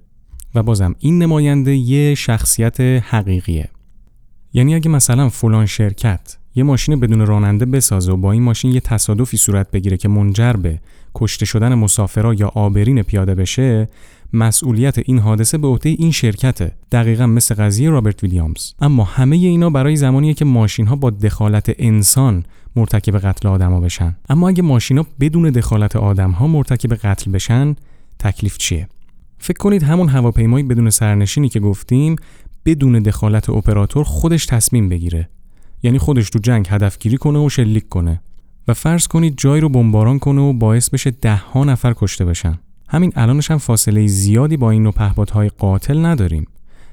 و 0.54 0.62
بازم 0.62 0.94
این 0.98 1.22
نماینده 1.22 1.76
یه 1.76 2.14
شخصیت 2.14 2.80
حقیقیه. 2.80 3.68
یعنی 4.52 4.74
اگه 4.74 4.90
مثلا 4.90 5.28
فلان 5.28 5.66
شرکت 5.66 6.36
یه 6.54 6.64
ماشین 6.64 7.00
بدون 7.00 7.26
راننده 7.26 7.66
بسازه 7.66 8.12
و 8.12 8.16
با 8.16 8.32
این 8.32 8.42
ماشین 8.42 8.72
یه 8.72 8.80
تصادفی 8.80 9.36
صورت 9.36 9.70
بگیره 9.70 9.96
که 9.96 10.08
منجر 10.08 10.52
به 10.52 10.80
کشته 11.14 11.46
شدن 11.46 11.74
مسافرا 11.74 12.34
یا 12.34 12.48
آبرین 12.48 13.02
پیاده 13.02 13.34
بشه 13.34 13.88
مسئولیت 14.32 14.98
این 14.98 15.18
حادثه 15.18 15.58
به 15.58 15.66
عهده 15.66 15.88
این 15.88 16.10
شرکته 16.10 16.72
دقیقا 16.92 17.26
مثل 17.26 17.54
قضیه 17.54 17.90
رابرت 17.90 18.22
ویلیامز. 18.22 18.72
اما 18.80 19.04
همه 19.04 19.36
اینا 19.36 19.70
برای 19.70 19.96
زمانیه 19.96 20.34
که 20.34 20.44
ماشین 20.44 20.86
ها 20.86 20.96
با 20.96 21.10
دخالت 21.10 21.74
انسان 21.78 22.44
مرتکب 22.76 23.18
قتل 23.18 23.48
آدما 23.48 23.80
بشن. 23.80 24.16
اما 24.28 24.48
اگه 24.48 24.62
ماشینا 24.62 25.06
بدون 25.20 25.50
دخالت 25.50 25.96
آدم 25.96 26.30
ها 26.30 26.46
مرتکب 26.46 26.94
قتل 26.94 27.30
بشن 27.30 27.76
تکلیف 28.18 28.58
چیه؟ 28.58 28.88
فکر 29.38 29.58
کنید 29.58 29.82
همون 29.82 30.08
هواپیمایی 30.08 30.64
بدون 30.64 30.90
سرنشینی 30.90 31.48
که 31.48 31.60
گفتیم 31.60 32.16
بدون 32.64 32.98
دخالت 32.98 33.50
اپراتور 33.50 34.04
خودش 34.04 34.46
تصمیم 34.46 34.88
بگیره. 34.88 35.28
یعنی 35.82 35.98
خودش 35.98 36.30
تو 36.30 36.38
جنگ 36.38 36.66
هدفگیری 36.70 37.16
کنه 37.16 37.38
و 37.38 37.48
شلیک 37.48 37.88
کنه. 37.88 38.20
و 38.68 38.74
فرض 38.74 39.06
کنید 39.06 39.34
جای 39.36 39.60
رو 39.60 39.68
بمباران 39.68 40.18
کنه 40.18 40.40
و 40.40 40.52
باعث 40.52 40.90
بشه 40.90 41.10
ده 41.10 41.36
ها 41.36 41.64
نفر 41.64 41.94
کشته 41.96 42.24
بشن. 42.24 42.58
همین 42.88 43.12
الانش 43.16 43.50
هم 43.50 43.58
فاصله 43.58 44.06
زیادی 44.06 44.56
با 44.56 44.70
این 44.70 44.82
نوع 44.82 44.92
پهپادهای 44.92 45.48
قاتل 45.48 46.06
نداریم. 46.06 46.46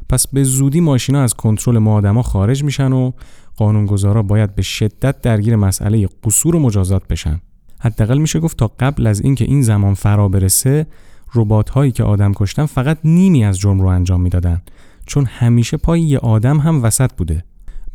پس 0.09 0.27
به 0.27 0.43
زودی 0.43 0.79
ماشینا 0.79 1.23
از 1.23 1.33
کنترل 1.33 1.77
ما 1.77 1.93
آدما 1.93 2.21
خارج 2.21 2.63
میشن 2.63 2.91
و 2.91 3.11
قانونگذارا 3.55 4.23
باید 4.23 4.55
به 4.55 4.61
شدت 4.61 5.21
درگیر 5.21 5.55
مسئله 5.55 6.07
قصور 6.23 6.55
و 6.55 6.59
مجازات 6.59 7.07
بشن. 7.07 7.41
حداقل 7.79 8.17
میشه 8.17 8.39
گفت 8.39 8.57
تا 8.57 8.71
قبل 8.79 9.07
از 9.07 9.21
اینکه 9.21 9.45
این 9.45 9.61
زمان 9.61 9.93
فرا 9.93 10.29
برسه 10.29 10.87
ربات 11.35 11.69
هایی 11.69 11.91
که 11.91 12.03
آدم 12.03 12.33
کشتن 12.35 12.65
فقط 12.65 12.97
نیمی 13.03 13.45
از 13.45 13.59
جرم 13.59 13.81
رو 13.81 13.87
انجام 13.87 14.21
می‌دادن. 14.21 14.61
چون 15.05 15.25
همیشه 15.25 15.77
پای 15.77 16.01
یه 16.01 16.17
آدم 16.17 16.59
هم 16.59 16.83
وسط 16.83 17.11
بوده. 17.17 17.43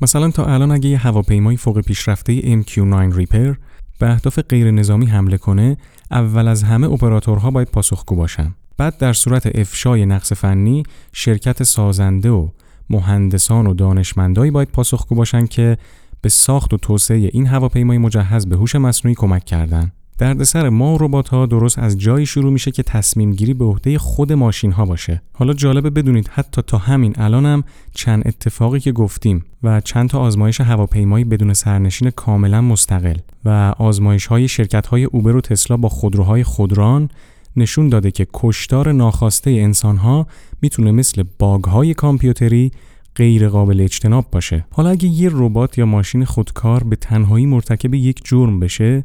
مثلا 0.02 0.30
تا 0.30 0.44
الان 0.44 0.70
اگه 0.70 0.88
یه 0.88 0.98
هواپیمای 0.98 1.56
فوق 1.56 1.80
پیشرفته 1.80 2.62
MQ-9 2.62 3.16
ریپر 3.16 3.54
به 3.98 4.10
اهداف 4.10 4.38
غیر 4.38 4.70
نظامی 4.70 5.06
حمله 5.06 5.38
کنه 5.38 5.76
اول 6.10 6.48
از 6.48 6.62
همه 6.62 6.92
اپراتورها 6.92 7.50
باید 7.50 7.68
پاسخگو 7.68 8.16
باشن. 8.16 8.54
بعد 8.76 8.98
در 8.98 9.12
صورت 9.12 9.58
افشای 9.58 10.06
نقص 10.06 10.32
فنی 10.32 10.82
شرکت 11.12 11.62
سازنده 11.62 12.30
و 12.30 12.48
مهندسان 12.90 13.66
و 13.66 13.74
دانشمندایی 13.74 14.50
باید 14.50 14.68
پاسخگو 14.68 15.14
باشن 15.14 15.46
که 15.46 15.78
به 16.20 16.28
ساخت 16.28 16.74
و 16.74 16.76
توسعه 16.76 17.30
این 17.32 17.46
هواپیمای 17.46 17.98
مجهز 17.98 18.46
به 18.46 18.56
هوش 18.56 18.76
مصنوعی 18.76 19.14
کمک 19.14 19.44
کردن. 19.44 19.92
دردسر 20.20 20.68
ما 20.68 20.94
و 20.94 20.98
ربات 20.98 21.28
ها 21.28 21.46
درست 21.46 21.78
از 21.78 21.98
جایی 21.98 22.26
شروع 22.26 22.52
میشه 22.52 22.70
که 22.70 22.82
تصمیم 22.82 23.32
گیری 23.32 23.54
به 23.54 23.64
عهده 23.64 23.98
خود 23.98 24.32
ماشین 24.32 24.72
ها 24.72 24.84
باشه. 24.84 25.22
حالا 25.32 25.52
جالبه 25.52 25.90
بدونید 25.90 26.28
حتی 26.28 26.62
تا 26.62 26.78
همین 26.78 27.14
الانم 27.16 27.64
چند 27.94 28.22
اتفاقی 28.26 28.80
که 28.80 28.92
گفتیم 28.92 29.44
و 29.62 29.80
چند 29.80 30.08
تا 30.08 30.18
آزمایش 30.18 30.60
هواپیمایی 30.60 31.24
بدون 31.24 31.54
سرنشین 31.54 32.10
کاملا 32.10 32.60
مستقل 32.60 33.16
و 33.44 33.74
آزمایش 33.78 34.26
های 34.26 34.48
شرکت 34.48 34.86
های 34.86 35.04
اوبر 35.04 35.36
و 35.36 35.40
تسلا 35.40 35.76
با 35.76 35.88
خودروهای 35.88 36.44
خودران 36.44 37.08
نشون 37.56 37.88
داده 37.88 38.10
که 38.10 38.26
کشتار 38.34 38.92
ناخواسته 38.92 39.50
انسان 39.50 39.96
ها 39.96 40.26
می‌تونه 40.62 40.90
مثل 40.90 41.24
باگ 41.38 41.64
های 41.64 41.94
کامپیوتری 41.94 42.72
غیر 43.16 43.48
قابل 43.48 43.80
اجتناب 43.80 44.26
باشه. 44.32 44.66
حالا 44.70 44.90
اگه 44.90 45.08
یه 45.08 45.30
ربات 45.32 45.78
یا 45.78 45.86
ماشین 45.86 46.24
خودکار 46.24 46.84
به 46.84 46.96
تنهایی 46.96 47.46
مرتکب 47.46 47.94
یک 47.94 48.20
جرم 48.24 48.60
بشه 48.60 49.04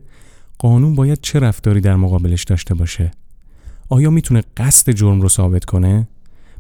قانون 0.59 0.95
باید 0.95 1.19
چه 1.21 1.39
رفتاری 1.39 1.81
در 1.81 1.95
مقابلش 1.95 2.43
داشته 2.43 2.75
باشه؟ 2.75 3.11
آیا 3.89 4.09
می‌تونه 4.09 4.43
قصد 4.57 4.91
جرم 4.91 5.21
رو 5.21 5.29
ثابت 5.29 5.65
کنه؟ 5.65 6.07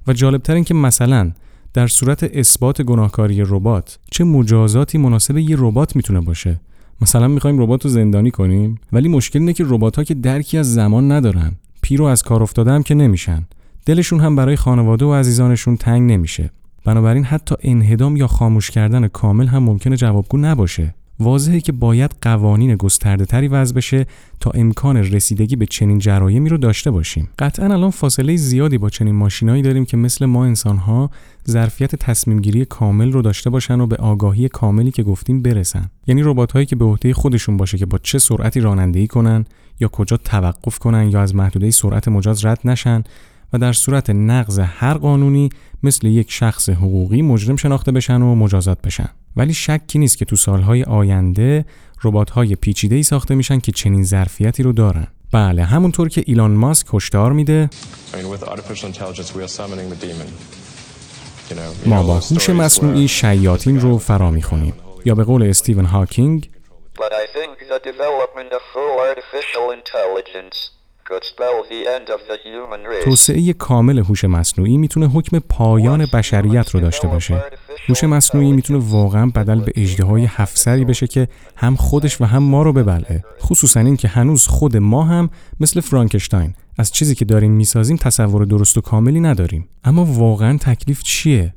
و 0.07 0.13
جالبتر 0.13 0.53
این 0.53 0.63
که 0.63 0.73
مثلا 0.73 1.31
در 1.73 1.87
صورت 1.87 2.23
اثبات 2.23 2.81
گناهکاری 2.81 3.41
ربات 3.41 3.99
چه 4.11 4.23
مجازاتی 4.23 4.97
مناسب 4.97 5.37
یه 5.37 5.55
ربات 5.59 5.95
می‌تونه 5.95 6.21
باشه؟ 6.21 6.59
مثلا 7.01 7.27
می‌خوایم 7.27 7.59
ربات 7.59 7.83
رو 7.83 7.89
زندانی 7.89 8.31
کنیم 8.31 8.79
ولی 8.91 9.09
مشکل 9.09 9.39
اینه 9.39 9.53
که 9.53 9.63
ربات 9.67 9.95
ها 9.95 10.03
که 10.03 10.13
درکی 10.13 10.57
از 10.57 10.73
زمان 10.73 11.11
ندارن 11.11 11.51
پیر 11.81 12.03
از 12.03 12.23
کار 12.23 12.43
افتاده 12.43 12.71
هم 12.71 12.83
که 12.83 12.95
نمیشن. 12.95 13.45
دلشون 13.85 14.19
هم 14.19 14.35
برای 14.35 14.55
خانواده 14.55 15.05
و 15.05 15.13
عزیزانشون 15.13 15.77
تنگ 15.77 16.11
نمیشه. 16.11 16.51
بنابراین 16.85 17.23
حتی 17.23 17.55
انهدام 17.61 18.15
یا 18.15 18.27
خاموش 18.27 18.71
کردن 18.71 19.07
کامل 19.07 19.47
هم 19.47 19.63
ممکنه 19.63 19.97
جوابگو 19.97 20.37
نباشه. 20.37 20.95
واضحه 21.19 21.59
که 21.59 21.71
باید 21.71 22.15
قوانین 22.21 22.75
گسترده 22.75 23.25
تری 23.25 23.47
وضع 23.47 23.75
بشه 23.75 24.05
تا 24.39 24.51
امکان 24.51 24.97
رسیدگی 24.97 25.55
به 25.55 25.65
چنین 25.65 25.99
جرایمی 25.99 26.49
رو 26.49 26.57
داشته 26.57 26.91
باشیم. 26.91 27.29
قطعا 27.39 27.73
الان 27.73 27.89
فاصله 27.89 28.35
زیادی 28.35 28.77
با 28.77 28.89
چنین 28.89 29.15
ماشینایی 29.15 29.61
داریم 29.61 29.85
که 29.85 29.97
مثل 29.97 30.25
ما 30.25 30.45
انسانها 30.45 31.09
ظرفیت 31.49 31.95
تصمیم 31.95 32.41
گیری 32.41 32.65
کامل 32.65 33.11
رو 33.11 33.21
داشته 33.21 33.49
باشن 33.49 33.79
و 33.79 33.87
به 33.87 33.95
آگاهی 33.95 34.49
کاملی 34.49 34.91
که 34.91 35.03
گفتیم 35.03 35.41
برسن. 35.41 35.89
یعنی 36.07 36.23
ربات 36.23 36.51
هایی 36.51 36.65
که 36.65 36.75
به 36.75 36.85
عهده 36.85 37.13
خودشون 37.13 37.57
باشه 37.57 37.77
که 37.77 37.85
با 37.85 37.97
چه 37.97 38.19
سرعتی 38.19 38.59
رانندگی 38.59 39.07
کنن 39.07 39.45
یا 39.79 39.87
کجا 39.87 40.17
توقف 40.17 40.79
کنن 40.79 41.09
یا 41.09 41.21
از 41.21 41.35
محدوده 41.35 41.71
سرعت 41.71 42.07
مجاز 42.07 42.45
رد 42.45 42.59
نشن 42.65 43.03
و 43.55 43.57
در 43.57 43.73
صورت 43.73 44.09
نقض 44.09 44.59
هر 44.59 44.93
قانونی 44.93 45.49
مثل 45.83 46.07
یک 46.07 46.31
شخص 46.31 46.69
حقوقی 46.69 47.21
مجرم 47.21 47.55
شناخته 47.55 47.91
بشن 47.91 48.21
و 48.21 48.35
مجازات 48.35 48.81
بشن. 48.81 49.09
ولی 49.35 49.53
شکی 49.53 49.99
نیست 49.99 50.17
که 50.17 50.25
تو 50.25 50.35
سالهای 50.35 50.83
آینده 50.83 51.65
ربات‌های 52.03 52.55
پیچیده‌ای 52.55 53.03
ساخته 53.03 53.35
میشن 53.35 53.59
که 53.59 53.71
چنین 53.71 54.03
ظرفیتی 54.03 54.63
رو 54.63 54.73
دارن. 54.73 55.07
بله 55.31 55.63
همونطور 55.63 56.09
که 56.09 56.23
ایلان 56.25 56.51
ماسک 56.51 56.87
هشدار 56.93 57.31
میده 57.31 57.69
ما 61.85 62.03
با 62.03 62.19
هوش 62.19 62.49
مصنوعی 62.49 63.07
شیاطین 63.07 63.79
رو 63.79 63.97
فرا 63.97 64.31
می‌خونیم 64.31 64.73
یا 65.05 65.15
به 65.15 65.23
قول 65.23 65.43
استیون 65.43 65.85
هاکینگ 65.85 66.49
توسعه 73.03 73.53
کامل 73.53 73.99
هوش 73.99 74.25
مصنوعی 74.25 74.77
می‌تونه 74.77 75.07
حکم 75.07 75.39
پایان 75.39 76.05
بشریت 76.13 76.69
رو 76.69 76.79
داشته 76.79 77.07
باشه. 77.07 77.43
هوش 77.89 78.03
مصنوعی 78.03 78.51
می‌تونه 78.51 78.79
واقعا 78.79 79.31
بدل 79.35 79.59
به 79.59 79.71
اجده 79.75 80.05
هفت 80.27 80.69
بشه 80.69 81.07
که 81.07 81.27
هم 81.55 81.75
خودش 81.75 82.21
و 82.21 82.25
هم 82.25 82.43
ما 82.43 82.61
رو 82.63 82.73
ببلعه. 82.73 83.23
خصوصا 83.41 83.79
این 83.79 83.97
که 83.97 84.07
هنوز 84.07 84.47
خود 84.47 84.77
ما 84.77 85.03
هم 85.03 85.29
مثل 85.59 85.79
فرانکشتاین 85.79 86.53
از 86.77 86.91
چیزی 86.91 87.15
که 87.15 87.25
داریم 87.25 87.51
می‌سازیم 87.51 87.97
تصور 87.97 88.45
درست 88.45 88.77
و 88.77 88.81
کاملی 88.81 89.19
نداریم. 89.19 89.69
اما 89.83 90.05
واقعا 90.05 90.57
تکلیف 90.57 91.03
چیه؟ 91.03 91.53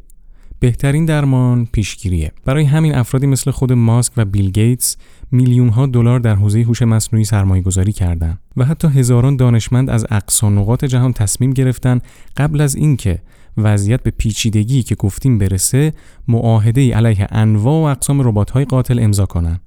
بهترین 0.61 1.05
درمان 1.05 1.67
پیشگیریه. 1.73 2.33
برای 2.45 2.65
همین 2.65 2.95
افرادی 2.95 3.27
مثل 3.27 3.51
خود 3.51 3.73
ماسک 3.73 4.13
و 4.17 4.25
بیل 4.25 4.51
گیتس 4.51 4.97
میلیون 5.33 5.69
ها 5.69 5.87
دلار 5.87 6.21
در 6.21 6.35
حوزه 6.35 6.63
هوش 6.63 6.83
مصنوعی 6.83 7.25
سرمایه 7.25 7.63
گذاری 7.63 7.93
کردند 7.93 8.39
و 8.57 8.65
حتی 8.65 8.89
هزاران 8.89 9.37
دانشمند 9.37 9.91
از 9.91 10.07
اقصا 10.11 10.49
نقاط 10.49 10.85
جهان 10.85 11.13
تصمیم 11.13 11.51
گرفتن 11.51 12.01
قبل 12.37 12.61
از 12.61 12.75
اینکه 12.75 13.19
وضعیت 13.57 14.03
به 14.03 14.11
پیچیدگی 14.11 14.83
که 14.83 14.95
گفتیم 14.95 15.39
برسه 15.39 15.93
معاهده 16.29 16.95
علیه 16.95 17.27
انواع 17.31 17.83
و 17.83 17.97
اقسام 17.97 18.21
ربات 18.21 18.57
قاتل 18.57 18.99
امضا 18.99 19.27
کنند. 19.27 19.61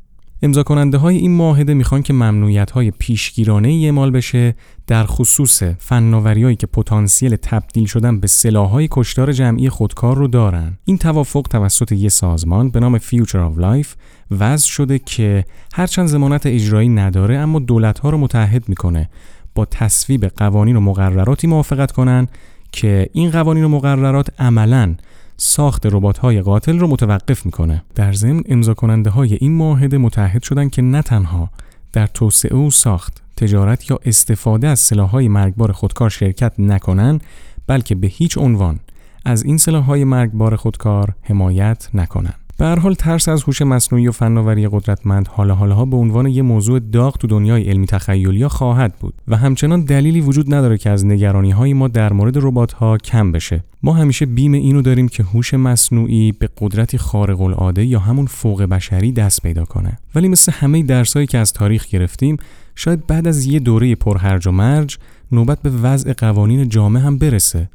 امضا 0.44 0.64
کننده 0.64 0.98
های 0.98 1.18
این 1.18 1.32
معاهده 1.32 1.74
می‌خوان 1.74 2.02
که 2.04 2.14
ممنوعیت 2.14 2.72
های 2.72 2.92
پیشگیرانه 2.92 3.68
اعمال 3.70 4.12
بشه 4.12 4.56
در 4.88 5.06
خصوص 5.06 5.64
فناوریهایی 5.64 6.56
که 6.56 6.68
پتانسیل 6.68 7.36
تبدیل 7.36 7.86
شدن 7.86 8.20
به 8.20 8.28
سلاحهای 8.28 8.88
کشتار 8.92 9.32
جمعی 9.32 9.70
خودکار 9.70 10.18
رو 10.18 10.28
دارن. 10.28 10.78
این 10.86 10.98
توافق 10.98 11.48
توسط 11.50 11.92
یک 11.92 12.10
سازمان 12.10 12.70
به 12.70 12.80
نام 12.80 13.00
Future 13.00 13.30
of 13.30 13.62
Life 13.62 13.88
وضع 14.32 14.68
شده 14.68 15.00
که 15.00 15.46
هرچند 15.74 16.08
زمانت 16.08 16.46
اجرایی 16.46 16.90
نداره 16.90 17.38
اما 17.38 17.60
دولت 17.60 18.00
ها 18.00 18.10
رو 18.10 18.18
متحد 18.18 18.70
می‌کنه 18.70 19.10
با 19.56 19.66
تصویب 19.66 20.26
قوانین 20.26 20.76
و 20.76 20.80
مقرراتی 20.80 21.48
موافقت 21.48 21.92
کنن 21.92 22.28
که 22.72 23.10
این 23.14 23.32
قوانین 23.32 23.64
و 23.64 23.68
مقررات 23.68 24.42
عملاً 24.42 24.96
ساخت 25.44 25.86
های 26.22 26.42
قاتل 26.42 26.80
رو 26.80 26.88
متوقف 26.88 27.46
می‌کنه. 27.46 27.84
در 27.96 28.14
ضمن 28.14 28.44
امضا 28.46 28.74
کننده 28.74 29.10
های 29.10 29.34
این 29.34 29.52
معاهده 29.52 29.98
متحد 29.98 30.44
شدن 30.44 30.70
که 30.70 30.82
نه 30.82 31.02
تنها 31.02 31.50
در 31.94 32.08
توسعه 32.08 32.58
و 32.58 32.70
ساخت، 32.72 33.22
تجارت 33.38 33.90
یا 33.92 34.00
استفاده 34.06 34.68
از 34.68 34.80
سلاح‌های 34.80 35.28
مرگبار 35.28 35.72
خودکار 35.72 36.10
شرکت 36.10 36.54
نکنن، 36.60 37.20
بلکه 37.68 37.96
به 37.96 38.08
هیچ 38.08 38.38
عنوان 38.38 38.80
از 39.26 39.44
این 39.44 39.58
سلاح‌های 39.58 40.04
مرگبار 40.04 40.56
خودکار 40.56 41.16
حمایت 41.22 41.90
نکنن. 41.94 42.34
به 42.62 42.68
هر 42.68 42.80
حال 42.80 42.94
ترس 42.94 43.30
از 43.30 43.44
هوش 43.44 43.62
مصنوعی 43.62 44.08
و 44.08 44.12
فناوری 44.12 44.68
قدرتمند 44.68 45.28
حالا 45.28 45.56
حالا 45.56 45.86
به 45.86 45.98
عنوان 45.98 46.26
یه 46.26 46.42
موضوع 46.42 46.80
داغ 46.80 47.18
تو 47.18 47.28
دنیای 47.28 47.70
علمی 47.70 47.88
تخیلی 47.88 48.48
خواهد 48.48 48.96
بود 49.00 49.14
و 49.28 49.38
همچنان 49.38 49.82
دلیلی 49.82 50.22
وجود 50.22 50.54
نداره 50.54 50.78
که 50.78 50.90
از 50.90 51.06
نگرانی 51.06 51.52
های 51.52 51.74
ما 51.74 51.88
در 51.88 52.14
مورد 52.14 52.38
ربات 52.38 52.74
ها 52.74 52.98
کم 52.98 53.32
بشه. 53.32 53.64
ما 53.84 53.94
همیشه 53.94 54.26
بیم 54.26 54.54
اینو 54.54 54.82
داریم 54.82 55.08
که 55.08 55.24
هوش 55.24 55.54
مصنوعی 55.54 56.32
به 56.32 56.50
قدرتی 56.58 56.98
خارق 56.98 57.42
العاده 57.42 57.86
یا 57.86 58.00
همون 58.00 58.26
فوق 58.26 58.64
بشری 58.64 59.12
دست 59.12 59.42
پیدا 59.42 59.66
کنه. 59.66 59.98
ولی 60.16 60.28
مثل 60.28 60.52
همه 60.52 60.84
درسایی 60.84 61.28
که 61.28 61.38
از 61.38 61.54
تاریخ 61.54 61.88
گرفتیم 61.88 62.38
شاید 62.76 63.08
بعد 63.08 63.28
از 63.28 63.46
یه 63.46 63.60
دوره 63.60 63.96
پرهرج 63.96 64.48
و 64.48 64.52
مرج 64.52 64.98
نوبت 65.32 65.62
به 65.62 65.70
وضع 65.70 66.14
قوانین 66.14 66.70
جامع 66.70 67.00
هم 67.00 67.18
برسه. 67.18 67.70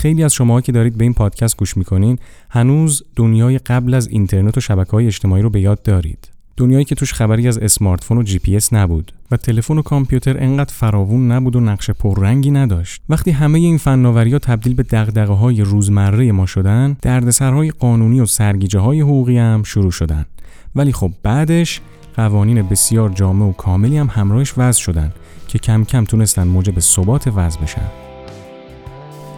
خیلی 0.00 0.24
از 0.24 0.34
شما 0.34 0.60
که 0.60 0.72
دارید 0.72 0.98
به 0.98 1.04
این 1.04 1.14
پادکست 1.14 1.56
گوش 1.56 1.76
می‌کنین 1.76 2.18
هنوز 2.50 3.02
دنیای 3.16 3.58
قبل 3.58 3.94
از 3.94 4.08
اینترنت 4.08 4.58
و 4.58 4.60
شبکه 4.60 4.90
های 4.90 5.06
اجتماعی 5.06 5.42
رو 5.42 5.50
به 5.50 5.60
یاد 5.60 5.82
دارید. 5.82 6.28
دنیایی 6.56 6.84
که 6.84 6.94
توش 6.94 7.12
خبری 7.12 7.48
از 7.48 7.58
smartphone 7.58 8.18
و 8.18 8.22
جی 8.22 8.38
پی 8.38 8.56
اس 8.56 8.72
نبود 8.72 9.12
و 9.30 9.36
تلفن 9.36 9.78
و 9.78 9.82
کامپیوتر 9.82 10.36
انقدر 10.38 10.74
فراوون 10.74 11.32
نبود 11.32 11.56
و 11.56 11.60
نقش 11.60 11.90
پررنگی 11.90 12.50
نداشت. 12.50 13.02
وقتی 13.08 13.30
همه 13.30 13.58
این 13.58 13.78
فناوری 13.78 14.32
ها 14.32 14.38
تبدیل 14.38 14.74
به 14.74 14.82
دغدغه 14.82 15.32
های 15.32 15.62
روزمره 15.62 16.32
ما 16.32 16.46
شدن 16.46 16.96
دردسرهای 17.02 17.70
قانونی 17.70 18.20
و 18.20 18.26
سرگیجه 18.26 18.78
های 18.78 19.00
حقوقی 19.00 19.38
هم 19.38 19.62
شروع 19.62 19.90
شدن. 19.90 20.26
ولی 20.74 20.92
خب 20.92 21.10
بعدش 21.22 21.80
قوانین 22.16 22.62
بسیار 22.62 23.08
جامع 23.10 23.46
و 23.46 23.52
کاملی 23.52 23.96
هم 23.96 24.08
همراهش 24.12 24.54
وضع 24.56 24.80
شدن 24.80 25.12
که 25.48 25.58
کم 25.58 25.84
کم 25.84 26.04
تونستن 26.04 26.46
موجب 26.46 26.78
ثبات 26.78 27.28
وضع 27.28 27.60
بشن. 27.60 27.99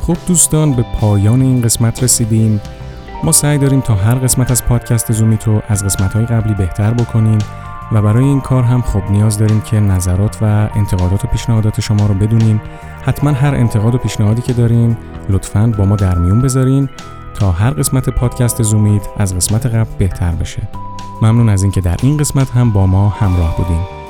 خب 0.06 0.16
دوستان 0.26 0.72
به 0.72 0.84
پایان 1.00 1.42
این 1.42 1.62
قسمت 1.62 2.02
رسیدیم. 2.02 2.60
ما 3.24 3.32
سعی 3.32 3.58
داریم 3.58 3.80
تا 3.80 3.94
هر 3.94 4.14
قسمت 4.14 4.50
از 4.50 4.64
پادکست 4.64 5.12
زومیتو 5.12 5.62
از 5.68 5.84
قسمت 5.84 6.12
های 6.12 6.26
قبلی 6.26 6.54
بهتر 6.54 6.94
بکنیم 6.94 7.38
و 7.92 8.02
برای 8.02 8.24
این 8.24 8.40
کار 8.40 8.62
هم 8.62 8.82
خب 8.82 9.02
نیاز 9.10 9.38
داریم 9.38 9.60
که 9.60 9.80
نظرات 9.80 10.38
و 10.42 10.68
انتقادات 10.74 11.24
و 11.24 11.28
پیشنهادات 11.28 11.80
شما 11.80 12.06
رو 12.06 12.14
بدونیم. 12.14 12.60
حتما 13.02 13.30
هر 13.30 13.54
انتقاد 13.54 13.94
و 13.94 13.98
پیشنهادی 13.98 14.42
که 14.42 14.52
دارین 14.52 14.96
لطفا 15.28 15.72
با 15.78 15.84
ما 15.84 15.96
در 15.96 16.18
میون 16.18 16.40
بذارین 16.40 16.88
تا 17.34 17.52
هر 17.52 17.70
قسمت 17.70 18.08
پادکست 18.08 18.62
زومیت 18.62 19.08
از 19.18 19.36
قسمت 19.36 19.66
قبل 19.66 19.90
بهتر 19.98 20.30
بشه. 20.30 20.68
ممنون 21.22 21.48
از 21.48 21.62
اینکه 21.62 21.80
در 21.80 21.96
این 22.02 22.16
قسمت 22.16 22.50
هم 22.50 22.72
با 22.72 22.86
ما 22.86 23.08
همراه 23.08 23.56
بودین. 23.56 24.01